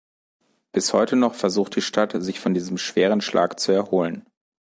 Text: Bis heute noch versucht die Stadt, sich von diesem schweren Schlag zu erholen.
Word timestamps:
Bis 0.71 0.93
heute 0.93 1.15
noch 1.15 1.35
versucht 1.35 1.75
die 1.75 1.81
Stadt, 1.83 2.13
sich 2.23 2.39
von 2.39 2.55
diesem 2.55 2.79
schweren 2.79 3.21
Schlag 3.21 3.59
zu 3.59 3.71
erholen. 3.71 4.25